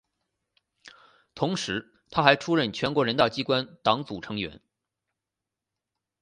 [1.35, 4.59] 同时她还出任全国人大机关党组成员。